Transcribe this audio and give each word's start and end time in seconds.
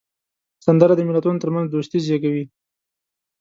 سندره 0.65 0.93
د 0.97 1.01
ملتونو 1.09 1.41
ترمنځ 1.43 1.67
دوستي 1.69 1.99
زیږوي 2.05 2.45